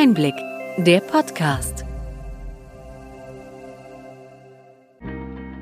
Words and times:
Einblick, 0.00 0.36
der 0.76 1.00
Podcast. 1.00 1.84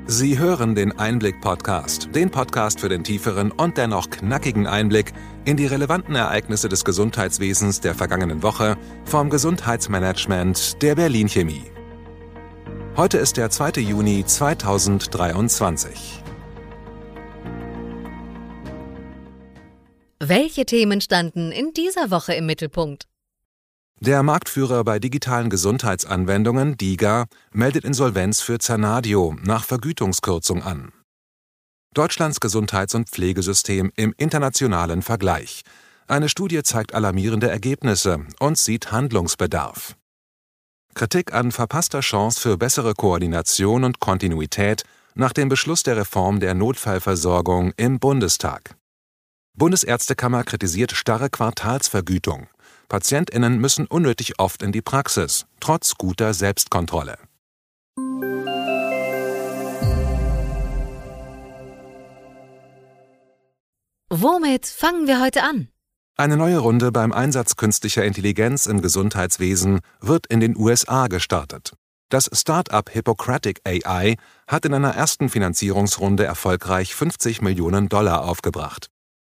Sie 0.05 0.37
hören 0.37 0.75
den 0.75 0.91
Einblick-Podcast, 0.91 2.09
den 2.13 2.29
Podcast 2.29 2.79
für 2.79 2.87
den 2.87 3.03
tieferen 3.03 3.51
und 3.51 3.79
dennoch 3.79 4.11
knackigen 4.11 4.67
Einblick 4.67 5.11
in 5.45 5.57
die 5.57 5.65
relevanten 5.65 6.13
Ereignisse 6.13 6.69
des 6.69 6.85
Gesundheitswesens 6.85 7.81
der 7.81 7.95
vergangenen 7.95 8.43
Woche 8.43 8.77
vom 9.05 9.31
Gesundheitsmanagement 9.31 10.83
der 10.83 10.93
Berlin 10.93 11.29
Chemie. 11.29 11.71
Heute 12.95 13.17
ist 13.17 13.37
der 13.37 13.49
2. 13.49 13.81
Juni 13.81 14.23
2023. 14.23 16.21
Welche 20.19 20.65
Themen 20.67 21.01
standen 21.01 21.51
in 21.51 21.73
dieser 21.73 22.11
Woche 22.11 22.35
im 22.35 22.45
Mittelpunkt? 22.45 23.07
Der 23.99 24.21
Marktführer 24.21 24.83
bei 24.83 24.99
digitalen 24.99 25.49
Gesundheitsanwendungen, 25.49 26.77
DIGA, 26.77 27.25
meldet 27.51 27.83
Insolvenz 27.83 28.41
für 28.41 28.59
Zanadio 28.59 29.35
nach 29.41 29.63
Vergütungskürzung 29.63 30.61
an. 30.61 30.91
Deutschlands 31.95 32.39
Gesundheits- 32.39 32.93
und 32.93 33.09
Pflegesystem 33.09 33.91
im 33.95 34.13
internationalen 34.17 35.01
Vergleich. 35.01 35.63
Eine 36.07 36.29
Studie 36.29 36.61
zeigt 36.61 36.93
alarmierende 36.93 37.49
Ergebnisse 37.49 38.23
und 38.39 38.59
sieht 38.59 38.91
Handlungsbedarf. 38.91 39.95
Kritik 40.93 41.33
an 41.33 41.51
verpasster 41.51 42.01
Chance 42.01 42.39
für 42.39 42.55
bessere 42.55 42.93
Koordination 42.93 43.83
und 43.83 43.99
Kontinuität 43.99 44.83
nach 45.15 45.33
dem 45.33 45.49
Beschluss 45.49 45.81
der 45.81 45.97
Reform 45.97 46.39
der 46.39 46.53
Notfallversorgung 46.53 47.73
im 47.77 47.99
Bundestag. 47.99 48.75
Bundesärztekammer 49.57 50.43
kritisiert 50.43 50.91
starre 50.91 51.31
Quartalsvergütung. 51.31 52.47
Patientinnen 52.89 53.59
müssen 53.59 53.85
unnötig 53.85 54.39
oft 54.39 54.63
in 54.63 54.71
die 54.71 54.81
Praxis, 54.81 55.45
trotz 55.59 55.95
guter 55.95 56.33
Selbstkontrolle. 56.33 57.17
Womit 64.09 64.65
fangen 64.65 65.05
wir 65.05 65.21
heute 65.21 65.43
an? 65.43 65.67
Eine 66.15 66.37
neue 66.37 66.59
Runde 66.59 66.91
beim 66.93 67.11
Einsatz 67.11 67.57
künstlicher 67.57 68.05
Intelligenz 68.05 68.65
im 68.65 68.81
Gesundheitswesen 68.81 69.81
wird 69.99 70.25
in 70.27 70.39
den 70.39 70.55
USA 70.57 71.07
gestartet. 71.07 71.73
Das 72.09 72.29
Start-up 72.31 72.89
Hippocratic 72.89 73.59
AI 73.65 74.15
hat 74.47 74.63
in 74.63 74.73
einer 74.73 74.95
ersten 74.95 75.27
Finanzierungsrunde 75.27 76.23
erfolgreich 76.23 76.95
50 76.95 77.41
Millionen 77.41 77.89
Dollar 77.89 78.23
aufgebracht. 78.23 78.87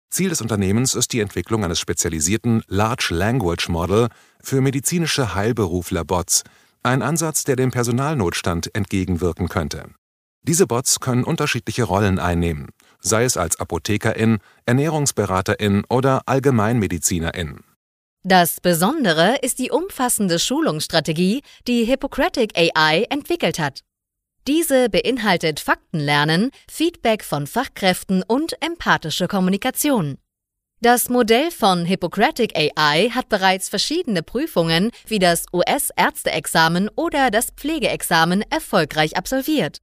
Ziel 0.10 0.30
des 0.30 0.42
Unternehmens 0.42 0.96
ist 0.96 1.12
die 1.12 1.20
Entwicklung 1.20 1.66
eines 1.66 1.80
spezialisierten 1.80 2.64
Large 2.68 3.10
Language 3.12 3.68
Model 3.68 4.08
für 4.42 4.62
medizinische 4.62 5.36
Heilberufler-Bots, 5.36 6.44
ein 6.84 7.02
Ansatz, 7.02 7.44
der 7.44 7.56
dem 7.56 7.72
Personalnotstand 7.72 8.74
entgegenwirken 8.74 9.50
könnte. 9.50 9.90
Diese 10.44 10.68
Bots 10.68 11.00
können 11.00 11.24
unterschiedliche 11.24 11.84
Rollen 11.84 12.20
einnehmen, 12.20 12.70
sei 13.00 13.24
es 13.24 13.36
als 13.36 13.60
Apothekerin, 13.60 14.38
Ernährungsberaterin 14.66 15.84
oder 15.90 16.22
Allgemeinmedizinerin. 16.28 17.62
Das 18.24 18.62
Besondere 18.62 19.38
ist 19.42 19.60
die 19.60 19.70
umfassende 19.70 20.40
Schulungsstrategie, 20.40 21.42
die 21.68 21.84
Hippocratic 21.84 22.58
AI 22.58 23.06
entwickelt 23.10 23.60
hat. 23.60 23.82
Diese 24.48 24.90
beinhaltet 24.90 25.60
Faktenlernen, 25.60 26.52
Feedback 26.70 27.24
von 27.24 27.48
Fachkräften 27.48 28.22
und 28.22 28.54
empathische 28.62 29.28
Kommunikation. 29.28 30.18
Das 30.82 31.10
Modell 31.10 31.50
von 31.50 31.84
Hippocratic 31.84 32.56
AI 32.56 33.10
hat 33.10 33.28
bereits 33.30 33.70
verschiedene 33.70 34.22
Prüfungen 34.22 34.92
wie 35.08 35.18
das 35.18 35.46
US-Ärzteexamen 35.52 36.90
oder 36.96 37.32
das 37.32 37.48
Pflegeexamen 37.58 38.44
erfolgreich 38.52 39.18
absolviert. 39.18 39.80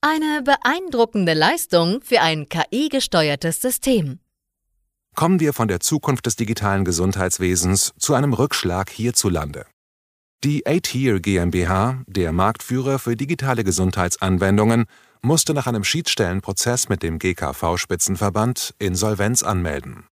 Eine 0.00 0.42
beeindruckende 0.44 1.34
Leistung 1.34 2.00
für 2.02 2.20
ein 2.20 2.48
KI-gesteuertes 2.48 3.60
System. 3.60 4.20
Kommen 5.16 5.40
wir 5.40 5.52
von 5.52 5.66
der 5.66 5.80
Zukunft 5.80 6.26
des 6.26 6.36
digitalen 6.36 6.84
Gesundheitswesens 6.84 7.92
zu 7.98 8.14
einem 8.14 8.34
Rückschlag 8.34 8.90
hierzulande. 8.90 9.66
Die 10.44 10.66
ATIR 10.66 11.20
GmbH, 11.20 12.02
der 12.06 12.32
Marktführer 12.32 12.98
für 12.98 13.16
digitale 13.16 13.64
Gesundheitsanwendungen, 13.64 14.84
musste 15.22 15.54
nach 15.54 15.66
einem 15.66 15.82
Schiedsstellenprozess 15.82 16.88
mit 16.88 17.02
dem 17.02 17.18
GKV-Spitzenverband 17.18 18.74
Insolvenz 18.78 19.42
anmelden. 19.42 20.04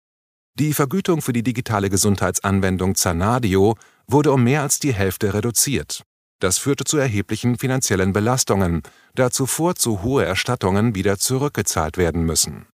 Die 0.58 0.72
Vergütung 0.72 1.20
für 1.20 1.32
die 1.32 1.42
digitale 1.42 1.90
Gesundheitsanwendung 1.90 2.94
Zanadio 2.94 3.76
wurde 4.06 4.32
um 4.32 4.44
mehr 4.44 4.62
als 4.62 4.78
die 4.78 4.94
Hälfte 4.94 5.34
reduziert. 5.34 6.02
Das 6.40 6.58
führte 6.58 6.84
zu 6.84 6.96
erheblichen 6.96 7.58
finanziellen 7.58 8.12
Belastungen, 8.12 8.82
da 9.14 9.30
zuvor 9.30 9.76
zu 9.76 10.02
hohe 10.02 10.24
Erstattungen 10.24 10.94
wieder 10.94 11.18
zurückgezahlt 11.18 11.96
werden 11.96 12.24
müssen. 12.24 12.66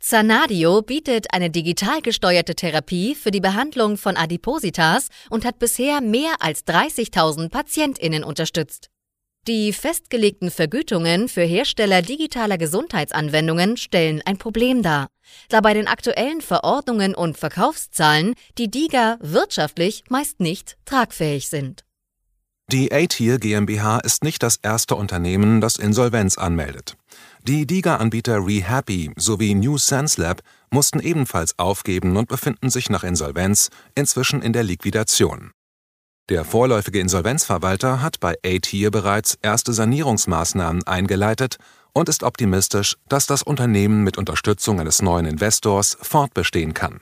Zanadio 0.00 0.80
bietet 0.82 1.34
eine 1.34 1.50
digital 1.50 2.00
gesteuerte 2.02 2.54
Therapie 2.54 3.16
für 3.16 3.32
die 3.32 3.40
Behandlung 3.40 3.96
von 3.96 4.16
Adipositas 4.16 5.08
und 5.28 5.44
hat 5.44 5.58
bisher 5.58 6.00
mehr 6.00 6.36
als 6.38 6.64
30.000 6.66 7.48
PatientInnen 7.50 8.22
unterstützt. 8.22 8.90
Die 9.48 9.72
festgelegten 9.72 10.52
Vergütungen 10.52 11.28
für 11.28 11.42
Hersteller 11.42 12.02
digitaler 12.02 12.58
Gesundheitsanwendungen 12.58 13.76
stellen 13.76 14.22
ein 14.24 14.38
Problem 14.38 14.82
dar, 14.82 15.08
da 15.48 15.60
bei 15.60 15.74
den 15.74 15.88
aktuellen 15.88 16.42
Verordnungen 16.42 17.14
und 17.14 17.36
Verkaufszahlen 17.36 18.34
die 18.56 18.70
DIGA 18.70 19.18
wirtschaftlich 19.20 20.04
meist 20.10 20.38
nicht 20.38 20.76
tragfähig 20.84 21.48
sind. 21.48 21.84
Die 22.70 22.92
A-Tier 22.92 23.38
GmbH 23.38 23.98
ist 24.00 24.22
nicht 24.22 24.42
das 24.42 24.56
erste 24.56 24.94
Unternehmen, 24.94 25.62
das 25.62 25.76
Insolvenz 25.76 26.36
anmeldet. 26.36 26.98
Die 27.48 27.66
DIGA-Anbieter 27.66 28.46
ReHappy 28.46 29.12
sowie 29.16 29.54
New 29.54 29.78
Sense 29.78 30.20
Lab 30.20 30.42
mussten 30.70 31.00
ebenfalls 31.00 31.58
aufgeben 31.58 32.18
und 32.18 32.28
befinden 32.28 32.68
sich 32.68 32.90
nach 32.90 33.04
Insolvenz 33.04 33.70
inzwischen 33.94 34.42
in 34.42 34.52
der 34.52 34.64
Liquidation. 34.64 35.52
Der 36.28 36.44
vorläufige 36.44 37.00
Insolvenzverwalter 37.00 38.02
hat 38.02 38.20
bei 38.20 38.34
A-Tier 38.44 38.90
bereits 38.90 39.38
erste 39.40 39.72
Sanierungsmaßnahmen 39.72 40.86
eingeleitet 40.86 41.56
und 41.94 42.10
ist 42.10 42.22
optimistisch, 42.22 42.96
dass 43.08 43.24
das 43.24 43.42
Unternehmen 43.42 44.04
mit 44.04 44.18
Unterstützung 44.18 44.78
eines 44.78 45.00
neuen 45.00 45.24
Investors 45.24 45.96
fortbestehen 46.02 46.74
kann. 46.74 47.00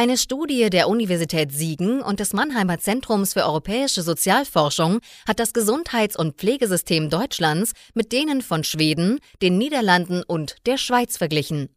Eine 0.00 0.16
Studie 0.16 0.70
der 0.70 0.88
Universität 0.88 1.52
Siegen 1.52 2.00
und 2.00 2.20
des 2.20 2.32
Mannheimer 2.32 2.78
Zentrums 2.78 3.34
für 3.34 3.44
europäische 3.44 4.00
Sozialforschung 4.00 5.00
hat 5.28 5.38
das 5.38 5.52
Gesundheits- 5.52 6.16
und 6.16 6.38
Pflegesystem 6.38 7.10
Deutschlands 7.10 7.72
mit 7.92 8.10
denen 8.10 8.40
von 8.40 8.64
Schweden, 8.64 9.18
den 9.42 9.58
Niederlanden 9.58 10.22
und 10.22 10.56
der 10.64 10.78
Schweiz 10.78 11.18
verglichen. 11.18 11.68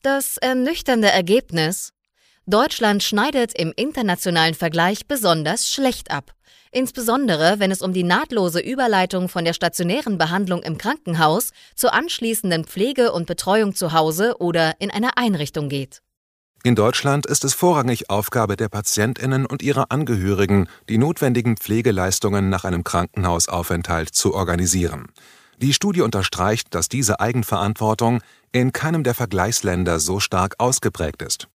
Das 0.00 0.38
ernüchternde 0.38 1.08
Ergebnis 1.08 1.92
Deutschland 2.46 3.02
schneidet 3.02 3.52
im 3.54 3.74
internationalen 3.76 4.54
Vergleich 4.54 5.06
besonders 5.06 5.70
schlecht 5.70 6.10
ab, 6.10 6.32
insbesondere 6.72 7.58
wenn 7.58 7.70
es 7.70 7.82
um 7.82 7.92
die 7.92 8.02
nahtlose 8.02 8.60
Überleitung 8.60 9.28
von 9.28 9.44
der 9.44 9.52
stationären 9.52 10.16
Behandlung 10.16 10.62
im 10.62 10.78
Krankenhaus 10.78 11.50
zur 11.76 11.92
anschließenden 11.92 12.64
Pflege 12.64 13.12
und 13.12 13.26
Betreuung 13.26 13.74
zu 13.74 13.92
Hause 13.92 14.36
oder 14.38 14.76
in 14.78 14.90
einer 14.90 15.18
Einrichtung 15.18 15.68
geht. 15.68 16.00
In 16.64 16.74
Deutschland 16.74 17.24
ist 17.24 17.44
es 17.44 17.54
vorrangig 17.54 18.10
Aufgabe 18.10 18.56
der 18.56 18.68
Patientinnen 18.68 19.46
und 19.46 19.62
ihrer 19.62 19.92
Angehörigen, 19.92 20.68
die 20.88 20.98
notwendigen 20.98 21.56
Pflegeleistungen 21.56 22.48
nach 22.50 22.64
einem 22.64 22.82
Krankenhausaufenthalt 22.82 24.08
zu 24.08 24.34
organisieren. 24.34 25.06
Die 25.60 25.72
Studie 25.72 26.02
unterstreicht, 26.02 26.74
dass 26.74 26.88
diese 26.88 27.20
Eigenverantwortung 27.20 28.22
in 28.50 28.72
keinem 28.72 29.04
der 29.04 29.14
Vergleichsländer 29.14 30.00
so 30.00 30.18
stark 30.18 30.56
ausgeprägt 30.58 31.22
ist. 31.22 31.48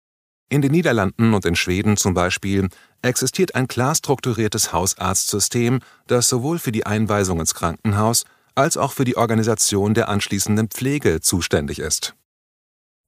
In 0.50 0.62
den 0.62 0.72
Niederlanden 0.72 1.34
und 1.34 1.46
in 1.46 1.56
Schweden 1.56 1.98
zum 1.98 2.14
Beispiel 2.14 2.70
existiert 3.02 3.56
ein 3.56 3.68
klar 3.68 3.96
strukturiertes 3.96 4.72
Hausarztsystem, 4.74 5.80
das 6.08 6.30
sowohl 6.30 6.60
für 6.60 6.72
die 6.72 6.86
Einweisung 6.86 7.40
ins 7.40 7.56
Krankenhaus 7.56 8.26
als 8.54 8.78
auch 8.78 8.92
für 8.92 9.06
die 9.06 9.18
Organisation 9.18 9.94
der 9.94 10.10
anschließenden 10.10 10.68
Pflege 10.68 11.22
zuständig 11.22 11.80
ist. 11.80 12.16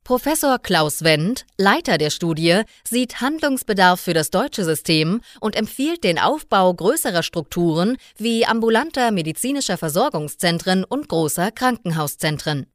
Professor 0.03 0.59
Klaus 0.59 1.05
Wendt, 1.05 1.45
Leiter 1.57 1.97
der 1.97 2.09
Studie, 2.09 2.63
sieht 2.83 3.21
Handlungsbedarf 3.21 4.01
für 4.01 4.13
das 4.13 4.31
deutsche 4.31 4.65
System 4.65 5.21
und 5.39 5.55
empfiehlt 5.55 6.03
den 6.03 6.19
Aufbau 6.19 6.73
größerer 6.73 7.23
Strukturen 7.23 7.95
wie 8.17 8.45
ambulanter 8.45 9.11
medizinischer 9.11 9.77
Versorgungszentren 9.77 10.83
und 10.83 11.07
großer 11.07 11.51
Krankenhauszentren. 11.51 12.65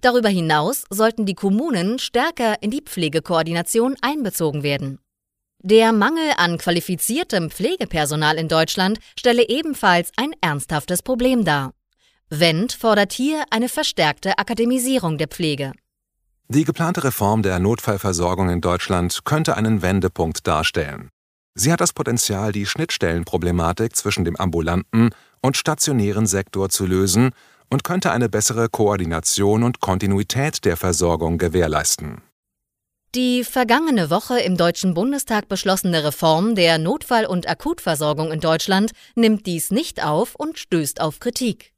Darüber 0.00 0.28
hinaus 0.28 0.84
sollten 0.90 1.26
die 1.26 1.34
Kommunen 1.34 2.00
stärker 2.00 2.60
in 2.60 2.72
die 2.72 2.82
Pflegekoordination 2.82 3.94
einbezogen 4.02 4.64
werden. 4.64 4.98
Der 5.62 5.92
Mangel 5.92 6.32
an 6.36 6.58
qualifiziertem 6.58 7.50
Pflegepersonal 7.50 8.36
in 8.36 8.48
Deutschland 8.48 8.98
stelle 9.16 9.48
ebenfalls 9.48 10.10
ein 10.16 10.34
ernsthaftes 10.40 11.02
Problem 11.02 11.44
dar. 11.44 11.72
Wendt 12.30 12.72
fordert 12.72 13.12
hier 13.12 13.44
eine 13.50 13.68
verstärkte 13.68 14.38
Akademisierung 14.38 15.18
der 15.18 15.28
Pflege. 15.28 15.72
Die 16.48 16.64
geplante 16.64 17.04
Reform 17.04 17.42
der 17.42 17.58
Notfallversorgung 17.58 18.50
in 18.50 18.60
Deutschland 18.60 19.24
könnte 19.24 19.56
einen 19.56 19.80
Wendepunkt 19.80 20.46
darstellen. 20.46 21.08
Sie 21.54 21.72
hat 21.72 21.80
das 21.80 21.92
Potenzial, 21.92 22.52
die 22.52 22.66
Schnittstellenproblematik 22.66 23.96
zwischen 23.96 24.24
dem 24.24 24.36
ambulanten 24.36 25.10
und 25.40 25.56
stationären 25.56 26.26
Sektor 26.26 26.68
zu 26.68 26.84
lösen 26.84 27.30
und 27.70 27.82
könnte 27.82 28.10
eine 28.10 28.28
bessere 28.28 28.68
Koordination 28.68 29.62
und 29.62 29.80
Kontinuität 29.80 30.64
der 30.64 30.76
Versorgung 30.76 31.38
gewährleisten. 31.38 32.22
Die 33.14 33.44
vergangene 33.44 34.10
Woche 34.10 34.40
im 34.40 34.56
Deutschen 34.56 34.92
Bundestag 34.92 35.48
beschlossene 35.48 36.04
Reform 36.04 36.56
der 36.56 36.78
Notfall- 36.78 37.26
und 37.26 37.48
Akutversorgung 37.48 38.32
in 38.32 38.40
Deutschland 38.40 38.90
nimmt 39.14 39.46
dies 39.46 39.70
nicht 39.70 40.04
auf 40.04 40.34
und 40.34 40.58
stößt 40.58 41.00
auf 41.00 41.20
Kritik. 41.20 41.73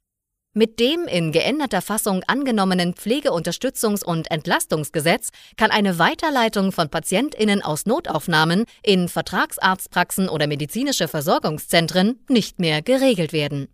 Mit 0.57 0.79
dem 0.79 1.05
in 1.07 1.31
geänderter 1.31 1.83
Fassung 1.83 2.23
angenommenen 2.25 2.95
Pflegeunterstützungs- 2.95 4.03
und 4.03 4.31
Entlastungsgesetz 4.31 5.29
kann 5.55 5.69
eine 5.69 5.99
Weiterleitung 5.99 6.71
von 6.71 6.89
Patientinnen 6.89 7.61
aus 7.61 7.85
Notaufnahmen 7.85 8.65
in 8.81 9.07
Vertragsarztpraxen 9.07 10.27
oder 10.27 10.47
medizinische 10.47 11.07
Versorgungszentren 11.07 12.25
nicht 12.27 12.57
mehr 12.57 12.81
geregelt 12.81 13.33
werden. 13.33 13.67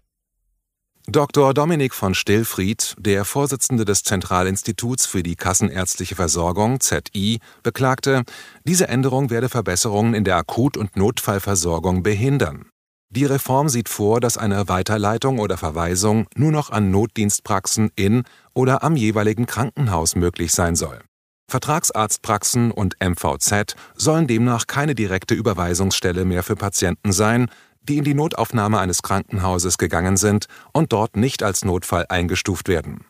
Dr. 1.08 1.54
Dominik 1.54 1.94
von 1.94 2.16
Stillfried, 2.16 2.96
der 2.98 3.24
Vorsitzende 3.24 3.86
des 3.86 4.04
Zentralinstituts 4.04 5.06
für 5.06 5.24
die 5.24 5.38
Kassenärztliche 5.38 6.16
Versorgung 6.16 6.82
ZI, 6.82 7.40
beklagte, 7.62 8.24
diese 8.66 8.90
Änderung 8.90 9.30
werde 9.30 9.48
Verbesserungen 9.48 10.14
in 10.14 10.26
der 10.26 10.36
Akut- 10.36 10.76
und 10.76 10.98
Notfallversorgung 10.98 12.04
behindern. 12.04 12.73
Die 13.16 13.26
Reform 13.26 13.70
sieht 13.70 13.90
vor, 13.90 14.20
dass 14.20 14.40
eine 14.40 14.68
Weiterleitung 14.70 15.38
oder 15.38 15.56
Verweisung 15.56 16.26
nur 16.36 16.52
noch 16.52 16.72
an 16.72 16.90
Notdienstpraxen 16.90 17.92
in 17.96 18.24
oder 18.56 18.82
am 18.82 18.96
jeweiligen 18.96 19.46
Krankenhaus 19.46 20.16
möglich 20.16 20.52
sein 20.52 20.76
soll. 20.76 21.00
Vertragsarztpraxen 21.48 22.72
und 22.72 22.96
MVZ 23.00 23.76
sollen 23.94 24.26
demnach 24.26 24.66
keine 24.66 24.96
direkte 24.96 25.36
Überweisungsstelle 25.36 26.26
mehr 26.26 26.42
für 26.42 26.56
Patienten 26.56 27.12
sein, 27.12 27.52
die 27.84 28.00
in 28.00 28.04
die 28.04 28.16
Notaufnahme 28.16 28.80
eines 28.80 29.04
Krankenhauses 29.04 29.78
gegangen 29.78 30.18
sind 30.18 30.48
und 30.72 30.92
dort 30.92 31.16
nicht 31.16 31.44
als 31.44 31.64
Notfall 31.64 32.08
eingestuft 32.10 32.68
werden. 32.68 33.06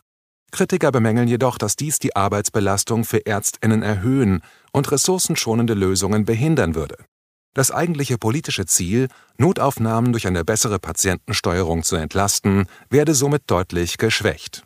Kritiker 0.50 0.92
bemängeln 0.92 1.28
jedoch, 1.28 1.56
dass 1.56 1.76
dies 1.76 1.98
die 1.98 2.14
Arbeitsbelastung 2.14 3.04
für 3.04 3.24
Ärztinnen 3.24 3.82
erhöhen 3.82 4.42
und 4.70 4.92
ressourcenschonende 4.92 5.72
Lösungen 5.72 6.26
behindern 6.26 6.74
würde. 6.74 6.96
Das 7.54 7.70
eigentliche 7.70 8.18
politische 8.18 8.66
Ziel, 8.66 9.08
Notaufnahmen 9.38 10.12
durch 10.12 10.26
eine 10.26 10.44
bessere 10.44 10.80
Patientensteuerung 10.80 11.84
zu 11.84 11.94
entlasten, 11.94 12.66
werde 12.90 13.14
somit 13.14 13.42
deutlich 13.46 13.96
geschwächt. 13.96 14.64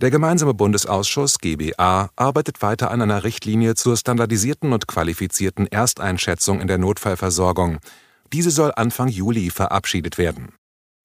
Der 0.00 0.10
gemeinsame 0.10 0.54
Bundesausschuss 0.54 1.38
GBA 1.40 2.08
arbeitet 2.16 2.62
weiter 2.62 2.90
an 2.90 3.02
einer 3.02 3.24
Richtlinie 3.24 3.74
zur 3.74 3.96
standardisierten 3.96 4.72
und 4.72 4.86
qualifizierten 4.86 5.66
Ersteinschätzung 5.66 6.60
in 6.60 6.68
der 6.68 6.78
Notfallversorgung. 6.78 7.80
Diese 8.32 8.50
soll 8.50 8.72
Anfang 8.76 9.08
Juli 9.08 9.50
verabschiedet 9.50 10.16
werden. 10.16 10.54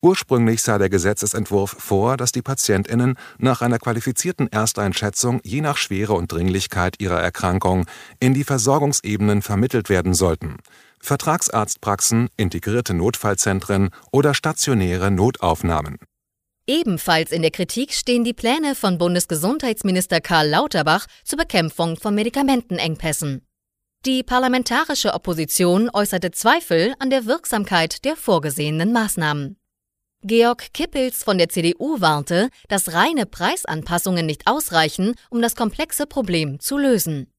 Ursprünglich 0.02 0.62
sah 0.62 0.78
der 0.78 0.90
Gesetzesentwurf 0.90 1.76
vor, 1.80 2.16
dass 2.16 2.32
die 2.32 2.44
Patientinnen 2.44 3.16
nach 3.40 3.64
einer 3.64 3.80
qualifizierten 3.80 4.48
Ersteinschätzung 4.52 5.42
je 5.44 5.62
nach 5.62 5.78
Schwere 5.78 6.14
und 6.14 6.32
Dringlichkeit 6.32 6.98
ihrer 7.00 7.20
Erkrankung 7.20 7.88
in 8.20 8.36
die 8.36 8.44
Versorgungsebenen 8.44 9.42
vermittelt 9.42 9.90
werden 9.90 10.14
sollten. 10.14 10.58
Vertragsarztpraxen, 11.00 12.30
integrierte 12.38 12.94
Notfallzentren 12.94 13.90
oder 14.12 14.34
stationäre 14.34 15.12
Notaufnahmen. 15.12 15.98
Ebenfalls 16.68 17.32
in 17.32 17.44
der 17.44 17.52
Kritik 17.52 17.94
stehen 17.94 18.24
die 18.24 18.34
Pläne 18.34 18.74
von 18.74 18.98
Bundesgesundheitsminister 18.98 20.20
Karl 20.20 20.50
Lauterbach 20.50 21.06
zur 21.24 21.38
Bekämpfung 21.38 21.98
von 21.98 22.16
Medikamentenengpässen. 22.16 23.46
Die 24.06 24.24
parlamentarische 24.24 25.14
Opposition 25.14 25.90
äußerte 25.92 26.32
Zweifel 26.32 26.94
an 27.00 27.10
der 27.10 27.26
Wirksamkeit 27.26 28.04
der 28.06 28.16
vorgesehenen 28.16 28.94
Maßnahmen. 28.94 29.58
Georg 30.24 30.74
Kippels 30.74 31.24
von 31.24 31.38
der 31.38 31.50
CDU 31.50 32.02
warnte, 32.02 32.50
dass 32.68 32.94
reine 32.94 33.28
Preisanpassungen 33.28 34.26
nicht 34.26 34.48
ausreichen, 34.48 35.14
um 35.30 35.40
das 35.40 35.56
komplexe 35.56 36.08
Problem 36.08 36.60
zu 36.60 36.80
lösen. 36.80 37.32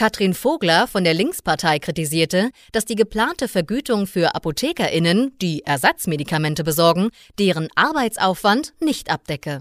Katrin 0.00 0.32
Vogler 0.32 0.86
von 0.86 1.04
der 1.04 1.12
Linkspartei 1.12 1.78
kritisierte, 1.78 2.52
dass 2.72 2.86
die 2.86 2.94
geplante 2.94 3.48
Vergütung 3.48 4.06
für 4.06 4.34
ApothekerInnen, 4.34 5.36
die 5.42 5.66
Ersatzmedikamente 5.66 6.64
besorgen, 6.64 7.10
deren 7.38 7.68
Arbeitsaufwand 7.74 8.72
nicht 8.80 9.10
abdecke. 9.10 9.60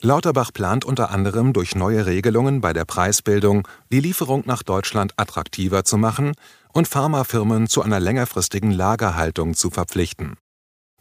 Lauterbach 0.00 0.52
plant 0.52 0.84
unter 0.84 1.10
anderem 1.10 1.52
durch 1.52 1.74
neue 1.74 2.06
Regelungen 2.06 2.60
bei 2.60 2.72
der 2.72 2.84
Preisbildung 2.84 3.66
die 3.90 3.98
Lieferung 3.98 4.44
nach 4.46 4.62
Deutschland 4.62 5.14
attraktiver 5.16 5.84
zu 5.84 5.96
machen 5.96 6.34
und 6.72 6.86
Pharmafirmen 6.86 7.66
zu 7.66 7.82
einer 7.82 7.98
längerfristigen 7.98 8.70
Lagerhaltung 8.70 9.54
zu 9.54 9.70
verpflichten. 9.70 10.36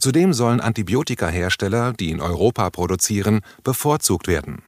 Zudem 0.01 0.33
sollen 0.33 0.61
Antibiotikahersteller, 0.61 1.93
die 1.93 2.09
in 2.09 2.21
Europa 2.21 2.71
produzieren, 2.71 3.41
bevorzugt 3.63 4.27
werden. 4.27 4.63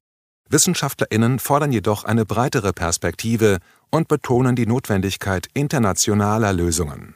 WissenschaftlerInnen 0.52 1.38
fordern 1.38 1.72
jedoch 1.72 2.04
eine 2.04 2.26
breitere 2.26 2.74
Perspektive 2.74 3.60
und 3.92 4.08
betonen 4.08 4.56
die 4.56 4.66
Notwendigkeit 4.66 5.48
internationaler 5.54 6.54
Lösungen. 6.54 7.16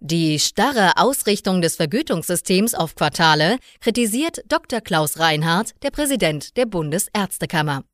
Die 0.00 0.38
starre 0.38 0.92
Ausrichtung 0.96 1.60
des 1.60 1.76
Vergütungssystems 1.76 2.74
auf 2.74 2.94
Quartale 2.94 3.58
kritisiert 3.80 4.42
Dr. 4.48 4.80
Klaus 4.80 5.18
Reinhardt, 5.18 5.74
der 5.82 5.90
Präsident 5.90 6.56
der 6.56 6.64
Bundesärztekammer. 6.64 7.84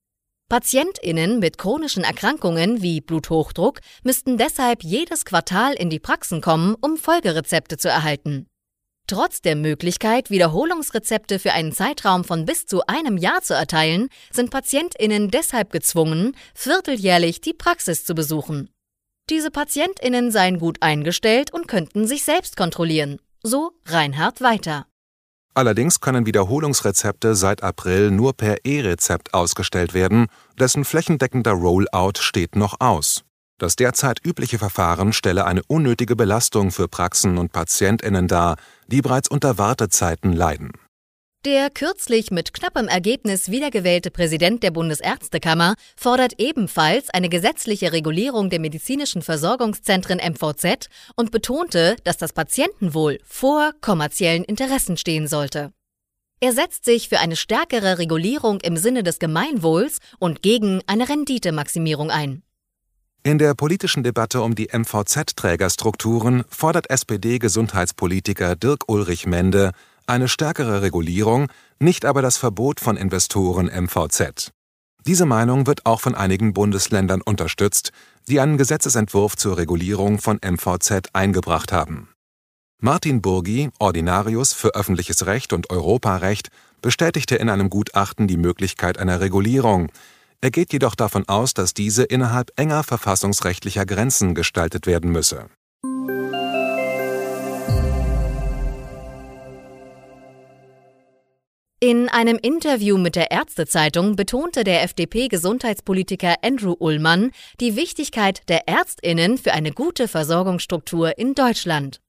PatientInnen 0.48 1.40
mit 1.40 1.58
chronischen 1.58 2.04
Erkrankungen 2.04 2.82
wie 2.82 3.00
Bluthochdruck 3.00 3.80
müssten 4.04 4.38
deshalb 4.38 4.84
jedes 4.84 5.24
Quartal 5.24 5.72
in 5.72 5.90
die 5.90 5.98
Praxen 5.98 6.40
kommen, 6.40 6.76
um 6.80 6.98
Folgerezepte 6.98 7.78
zu 7.78 7.88
erhalten. 7.88 8.46
Trotz 9.06 9.42
der 9.42 9.54
Möglichkeit, 9.54 10.30
Wiederholungsrezepte 10.30 11.38
für 11.38 11.52
einen 11.52 11.72
Zeitraum 11.72 12.24
von 12.24 12.46
bis 12.46 12.64
zu 12.64 12.86
einem 12.86 13.18
Jahr 13.18 13.42
zu 13.42 13.52
erteilen, 13.52 14.08
sind 14.32 14.50
Patientinnen 14.50 15.30
deshalb 15.30 15.72
gezwungen, 15.72 16.34
vierteljährlich 16.54 17.42
die 17.42 17.52
Praxis 17.52 18.06
zu 18.06 18.14
besuchen. 18.14 18.70
Diese 19.28 19.50
Patientinnen 19.50 20.30
seien 20.30 20.58
gut 20.58 20.78
eingestellt 20.80 21.52
und 21.52 21.68
könnten 21.68 22.06
sich 22.06 22.24
selbst 22.24 22.56
kontrollieren. 22.56 23.18
So 23.42 23.72
Reinhard 23.84 24.40
weiter. 24.40 24.86
Allerdings 25.52 26.00
können 26.00 26.24
Wiederholungsrezepte 26.24 27.34
seit 27.34 27.62
April 27.62 28.10
nur 28.10 28.32
per 28.32 28.64
E-Rezept 28.64 29.34
ausgestellt 29.34 29.92
werden, 29.92 30.26
dessen 30.58 30.84
flächendeckender 30.84 31.52
Rollout 31.52 32.18
steht 32.20 32.56
noch 32.56 32.80
aus. 32.80 33.22
Das 33.58 33.76
derzeit 33.76 34.18
übliche 34.24 34.58
Verfahren 34.58 35.12
stelle 35.12 35.44
eine 35.44 35.62
unnötige 35.68 36.16
Belastung 36.16 36.72
für 36.72 36.88
Praxen 36.88 37.38
und 37.38 37.52
Patientinnen 37.52 38.26
dar, 38.26 38.56
die 38.88 39.00
bereits 39.00 39.28
unter 39.28 39.58
Wartezeiten 39.58 40.32
leiden. 40.32 40.72
Der 41.44 41.68
kürzlich 41.68 42.30
mit 42.30 42.54
knappem 42.54 42.88
Ergebnis 42.88 43.50
wiedergewählte 43.50 44.10
Präsident 44.10 44.62
der 44.62 44.70
Bundesärztekammer 44.70 45.74
fordert 45.94 46.40
ebenfalls 46.40 47.10
eine 47.10 47.28
gesetzliche 47.28 47.92
Regulierung 47.92 48.48
der 48.48 48.60
medizinischen 48.60 49.20
Versorgungszentren 49.20 50.18
MVZ 50.18 50.88
und 51.16 51.30
betonte, 51.30 51.96
dass 52.02 52.16
das 52.16 52.32
Patientenwohl 52.32 53.20
vor 53.24 53.72
kommerziellen 53.82 54.42
Interessen 54.42 54.96
stehen 54.96 55.28
sollte. 55.28 55.72
Er 56.40 56.52
setzt 56.52 56.86
sich 56.86 57.10
für 57.10 57.20
eine 57.20 57.36
stärkere 57.36 57.98
Regulierung 57.98 58.60
im 58.62 58.78
Sinne 58.78 59.02
des 59.02 59.18
Gemeinwohls 59.18 59.98
und 60.18 60.42
gegen 60.42 60.80
eine 60.86 61.10
Renditemaximierung 61.10 62.10
ein. 62.10 62.42
In 63.26 63.38
der 63.38 63.54
politischen 63.54 64.02
Debatte 64.02 64.42
um 64.42 64.54
die 64.54 64.68
MVZ-Trägerstrukturen 64.70 66.44
fordert 66.50 66.90
SPD-Gesundheitspolitiker 66.90 68.54
Dirk 68.54 68.86
Ulrich 68.86 69.24
Mende 69.26 69.72
eine 70.06 70.28
stärkere 70.28 70.82
Regulierung, 70.82 71.48
nicht 71.78 72.04
aber 72.04 72.20
das 72.20 72.36
Verbot 72.36 72.80
von 72.80 72.98
Investoren 72.98 73.70
MVZ. 73.74 74.52
Diese 75.06 75.24
Meinung 75.24 75.66
wird 75.66 75.86
auch 75.86 76.02
von 76.02 76.14
einigen 76.14 76.52
Bundesländern 76.52 77.22
unterstützt, 77.22 77.92
die 78.28 78.40
einen 78.40 78.58
Gesetzesentwurf 78.58 79.38
zur 79.38 79.56
Regulierung 79.56 80.18
von 80.18 80.38
MVZ 80.44 81.08
eingebracht 81.14 81.72
haben. 81.72 82.10
Martin 82.78 83.22
Burgi, 83.22 83.70
Ordinarius 83.78 84.52
für 84.52 84.74
öffentliches 84.74 85.24
Recht 85.24 85.54
und 85.54 85.70
Europarecht, 85.70 86.50
bestätigte 86.82 87.36
in 87.36 87.48
einem 87.48 87.70
Gutachten 87.70 88.28
die 88.28 88.36
Möglichkeit 88.36 88.98
einer 88.98 89.20
Regulierung, 89.20 89.88
er 90.44 90.50
geht 90.50 90.74
jedoch 90.74 90.94
davon 90.94 91.26
aus, 91.26 91.54
dass 91.54 91.72
diese 91.72 92.04
innerhalb 92.04 92.52
enger 92.56 92.82
verfassungsrechtlicher 92.82 93.86
Grenzen 93.86 94.34
gestaltet 94.34 94.86
werden 94.86 95.10
müsse. 95.10 95.46
In 101.80 102.10
einem 102.10 102.38
Interview 102.40 102.98
mit 102.98 103.16
der 103.16 103.30
Ärztezeitung 103.30 104.16
betonte 104.16 104.64
der 104.64 104.82
FDP-Gesundheitspolitiker 104.82 106.36
Andrew 106.42 106.74
Ullmann 106.78 107.30
die 107.60 107.74
Wichtigkeit 107.76 108.42
der 108.50 108.68
Ärztinnen 108.68 109.38
für 109.38 109.54
eine 109.54 109.72
gute 109.72 110.08
Versorgungsstruktur 110.08 111.16
in 111.16 111.34
Deutschland. 111.34 112.00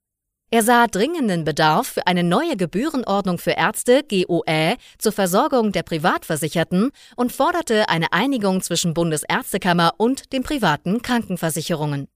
Er 0.52 0.62
sah 0.62 0.86
dringenden 0.86 1.44
Bedarf 1.44 1.88
für 1.88 2.06
eine 2.06 2.22
neue 2.22 2.56
Gebührenordnung 2.56 3.38
für 3.38 3.50
Ärzte 3.50 4.04
GOE 4.08 4.76
zur 4.96 5.10
Versorgung 5.10 5.72
der 5.72 5.82
Privatversicherten 5.82 6.92
und 7.16 7.32
forderte 7.32 7.88
eine 7.88 8.12
Einigung 8.12 8.62
zwischen 8.62 8.94
Bundesärztekammer 8.94 9.94
und 9.96 10.32
den 10.32 10.44
privaten 10.44 11.02
Krankenversicherungen. 11.02 12.06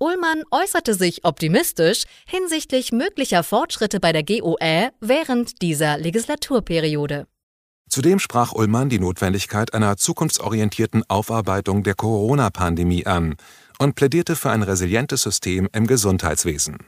Ullmann 0.00 0.42
äußerte 0.50 0.94
sich 0.94 1.24
optimistisch 1.24 2.02
hinsichtlich 2.26 2.90
möglicher 2.90 3.44
Fortschritte 3.44 4.00
bei 4.00 4.12
der 4.12 4.24
GOE 4.24 4.90
während 5.00 5.62
dieser 5.62 5.98
Legislaturperiode. 5.98 7.28
Zudem 7.88 8.18
sprach 8.18 8.52
Ullmann 8.52 8.88
die 8.88 8.98
Notwendigkeit 8.98 9.72
einer 9.72 9.96
zukunftsorientierten 9.96 11.04
Aufarbeitung 11.08 11.84
der 11.84 11.94
Corona-Pandemie 11.94 13.06
an 13.06 13.36
und 13.78 13.94
plädierte 13.94 14.34
für 14.34 14.50
ein 14.50 14.64
resilientes 14.64 15.22
System 15.22 15.68
im 15.72 15.86
Gesundheitswesen. 15.86 16.78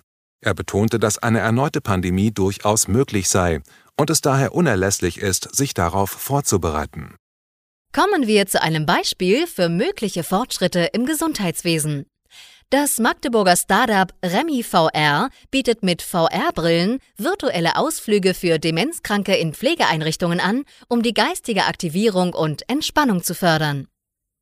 Er 0.42 0.54
betonte, 0.54 0.98
dass 0.98 1.18
eine 1.18 1.40
erneute 1.40 1.80
Pandemie 1.80 2.30
durchaus 2.30 2.88
möglich 2.88 3.28
sei 3.28 3.60
und 3.98 4.08
es 4.08 4.22
daher 4.22 4.54
unerlässlich 4.54 5.18
ist, 5.18 5.54
sich 5.54 5.74
darauf 5.74 6.10
vorzubereiten. 6.10 7.16
Kommen 7.92 8.26
wir 8.26 8.46
zu 8.46 8.62
einem 8.62 8.86
Beispiel 8.86 9.46
für 9.46 9.68
mögliche 9.68 10.22
Fortschritte 10.22 10.90
im 10.92 11.04
Gesundheitswesen. 11.04 12.06
Das 12.70 12.98
Magdeburger 12.98 13.56
Startup 13.56 14.14
Remi 14.24 14.62
VR 14.62 15.28
bietet 15.50 15.82
mit 15.82 16.02
VR-Brillen 16.02 17.00
virtuelle 17.16 17.76
Ausflüge 17.76 18.32
für 18.32 18.60
Demenzkranke 18.60 19.34
in 19.34 19.54
Pflegeeinrichtungen 19.54 20.38
an, 20.38 20.62
um 20.88 21.02
die 21.02 21.12
geistige 21.12 21.64
Aktivierung 21.64 22.32
und 22.32 22.62
Entspannung 22.70 23.24
zu 23.24 23.34
fördern. 23.34 23.88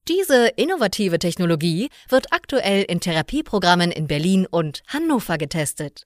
Diese 0.07 0.49
innovative 0.57 1.19
Technologie 1.19 1.88
wird 2.09 2.33
aktuell 2.33 2.83
in 2.83 3.00
Therapieprogrammen 3.00 3.90
in 3.90 4.07
Berlin 4.07 4.47
und 4.47 4.83
Hannover 4.87 5.38
getestet. 5.38 6.05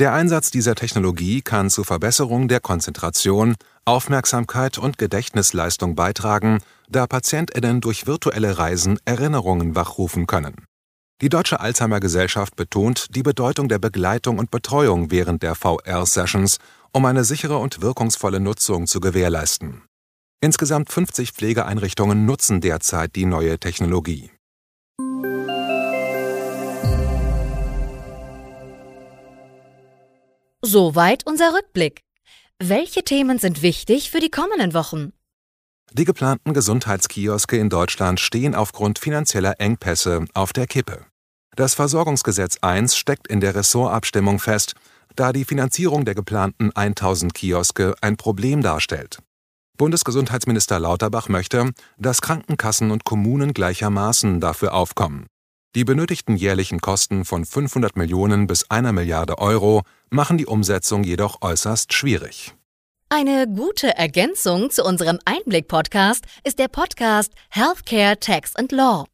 Der 0.00 0.12
Einsatz 0.12 0.50
dieser 0.50 0.74
Technologie 0.74 1.40
kann 1.40 1.70
zur 1.70 1.84
Verbesserung 1.84 2.48
der 2.48 2.58
Konzentration, 2.58 3.54
Aufmerksamkeit 3.84 4.76
und 4.76 4.98
Gedächtnisleistung 4.98 5.94
beitragen, 5.94 6.58
da 6.88 7.06
Patientinnen 7.06 7.80
durch 7.80 8.06
virtuelle 8.06 8.58
Reisen 8.58 8.98
Erinnerungen 9.04 9.76
wachrufen 9.76 10.26
können. 10.26 10.66
Die 11.20 11.28
Deutsche 11.28 11.60
Alzheimer 11.60 12.00
Gesellschaft 12.00 12.56
betont 12.56 13.14
die 13.14 13.22
Bedeutung 13.22 13.68
der 13.68 13.78
Begleitung 13.78 14.38
und 14.38 14.50
Betreuung 14.50 15.12
während 15.12 15.44
der 15.44 15.54
VR-Sessions, 15.54 16.58
um 16.90 17.04
eine 17.04 17.22
sichere 17.22 17.58
und 17.58 17.80
wirkungsvolle 17.80 18.40
Nutzung 18.40 18.88
zu 18.88 18.98
gewährleisten. 18.98 19.82
Insgesamt 20.44 20.92
50 20.92 21.32
Pflegeeinrichtungen 21.32 22.26
nutzen 22.26 22.60
derzeit 22.60 23.16
die 23.16 23.24
neue 23.24 23.58
Technologie. 23.58 24.30
Soweit 30.60 31.26
unser 31.26 31.54
Rückblick. 31.54 32.02
Welche 32.62 33.04
Themen 33.04 33.38
sind 33.38 33.62
wichtig 33.62 34.10
für 34.10 34.20
die 34.20 34.28
kommenden 34.30 34.74
Wochen? 34.74 35.14
Die 35.94 36.04
geplanten 36.04 36.52
Gesundheitskioske 36.52 37.56
in 37.56 37.70
Deutschland 37.70 38.20
stehen 38.20 38.54
aufgrund 38.54 38.98
finanzieller 38.98 39.54
Engpässe 39.60 40.26
auf 40.34 40.52
der 40.52 40.66
Kippe. 40.66 41.06
Das 41.56 41.72
Versorgungsgesetz 41.72 42.58
I 42.62 42.86
steckt 42.86 43.28
in 43.28 43.40
der 43.40 43.54
Ressortabstimmung 43.54 44.38
fest, 44.40 44.74
da 45.16 45.32
die 45.32 45.46
Finanzierung 45.46 46.04
der 46.04 46.14
geplanten 46.14 46.70
1000 46.74 47.32
Kioske 47.32 47.94
ein 48.02 48.18
Problem 48.18 48.60
darstellt. 48.60 49.20
Bundesgesundheitsminister 49.76 50.78
Lauterbach 50.78 51.28
möchte, 51.28 51.72
dass 51.98 52.22
Krankenkassen 52.22 52.90
und 52.90 53.04
Kommunen 53.04 53.52
gleichermaßen 53.52 54.40
dafür 54.40 54.74
aufkommen. 54.74 55.26
Die 55.74 55.84
benötigten 55.84 56.36
jährlichen 56.36 56.80
Kosten 56.80 57.24
von 57.24 57.44
500 57.44 57.96
Millionen 57.96 58.46
bis 58.46 58.70
einer 58.70 58.92
Milliarde 58.92 59.38
Euro 59.38 59.82
machen 60.10 60.38
die 60.38 60.46
Umsetzung 60.46 61.02
jedoch 61.02 61.42
äußerst 61.42 61.92
schwierig. 61.92 62.54
Eine 63.08 63.48
gute 63.48 63.96
Ergänzung 63.96 64.70
zu 64.70 64.84
unserem 64.84 65.18
Einblick-Podcast 65.24 66.24
ist 66.44 66.60
der 66.60 66.68
Podcast 66.68 67.32
Healthcare 67.50 68.18
Tax 68.18 68.54
and 68.54 68.70
Law. 68.70 69.04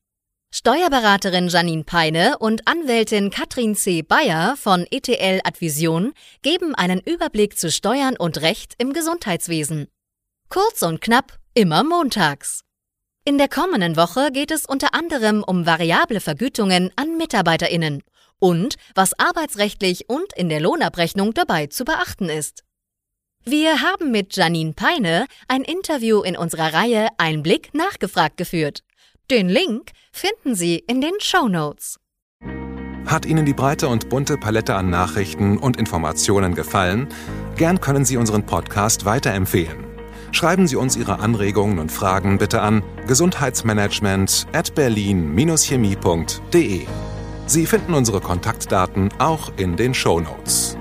Steuerberaterin 0.52 1.48
Janine 1.48 1.84
Peine 1.84 2.36
und 2.38 2.66
Anwältin 2.66 3.30
Katrin 3.30 3.74
C. 3.74 4.02
Bayer 4.02 4.56
von 4.56 4.84
ETL 4.90 5.40
Advision 5.44 6.12
geben 6.42 6.74
einen 6.74 7.00
Überblick 7.00 7.56
zu 7.56 7.70
Steuern 7.70 8.16
und 8.16 8.42
Recht 8.42 8.74
im 8.78 8.92
Gesundheitswesen. 8.92 9.86
Kurz 10.52 10.82
und 10.82 11.00
knapp, 11.00 11.38
immer 11.54 11.84
montags. 11.84 12.62
In 13.24 13.38
der 13.38 13.48
kommenden 13.48 13.96
Woche 13.96 14.32
geht 14.32 14.50
es 14.50 14.66
unter 14.66 14.94
anderem 14.94 15.44
um 15.44 15.64
variable 15.64 16.18
Vergütungen 16.18 16.90
an 16.96 17.16
Mitarbeiterinnen 17.16 18.02
und 18.40 18.74
was 18.96 19.16
arbeitsrechtlich 19.16 20.08
und 20.08 20.32
in 20.34 20.48
der 20.48 20.58
Lohnabrechnung 20.58 21.34
dabei 21.34 21.68
zu 21.68 21.84
beachten 21.84 22.28
ist. 22.28 22.64
Wir 23.44 23.80
haben 23.80 24.10
mit 24.10 24.34
Janine 24.34 24.72
Peine 24.72 25.26
ein 25.46 25.62
Interview 25.62 26.22
in 26.22 26.36
unserer 26.36 26.74
Reihe 26.74 27.06
Einblick 27.16 27.72
nachgefragt 27.72 28.36
geführt. 28.36 28.80
Den 29.30 29.48
Link 29.48 29.92
finden 30.10 30.56
Sie 30.56 30.82
in 30.88 31.00
den 31.00 31.14
Show 31.20 31.46
Notes. 31.46 32.00
Hat 33.06 33.24
Ihnen 33.24 33.46
die 33.46 33.54
breite 33.54 33.86
und 33.86 34.08
bunte 34.08 34.36
Palette 34.36 34.74
an 34.74 34.90
Nachrichten 34.90 35.58
und 35.58 35.76
Informationen 35.76 36.56
gefallen? 36.56 37.06
Gern 37.56 37.80
können 37.80 38.04
Sie 38.04 38.16
unseren 38.16 38.44
Podcast 38.44 39.04
weiterempfehlen. 39.04 39.89
Schreiben 40.32 40.66
Sie 40.66 40.76
uns 40.76 40.96
Ihre 40.96 41.20
Anregungen 41.20 41.78
und 41.78 41.92
Fragen 41.92 42.38
bitte 42.38 42.62
an 42.62 42.82
gesundheitsmanagement 43.06 44.46
at 44.52 44.74
berlin-chemie.de. 44.74 46.86
Sie 47.46 47.66
finden 47.66 47.94
unsere 47.94 48.20
Kontaktdaten 48.20 49.10
auch 49.18 49.52
in 49.56 49.76
den 49.76 49.92
Show 49.92 50.20
Notes. 50.20 50.76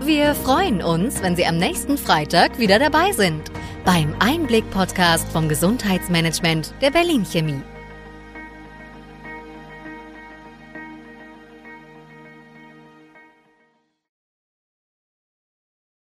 Wir 0.00 0.34
freuen 0.34 0.82
uns, 0.82 1.22
wenn 1.22 1.36
Sie 1.36 1.44
am 1.44 1.58
nächsten 1.58 1.98
Freitag 1.98 2.58
wieder 2.58 2.78
dabei 2.78 3.12
sind 3.12 3.50
beim 3.88 4.14
Einblick-Podcast 4.18 5.32
vom 5.32 5.48
Gesundheitsmanagement 5.48 6.74
der 6.82 6.90
Berlin 6.90 7.24
Chemie. 7.24 7.62